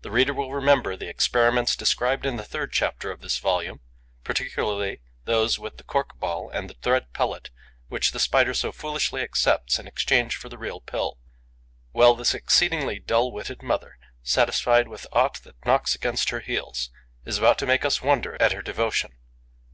[0.00, 3.80] The reader will remember the experiments described in the third chapter of this volume,
[4.24, 7.50] particularly those with the cork ball and the thread pellet
[7.88, 11.18] which the Spider so foolishly accepts in exchange for the real pill.
[11.92, 16.88] Well, this exceedingly dull witted mother, satisfied with aught that knocks against her heels,
[17.26, 19.18] is about to make us wonder at her devotion.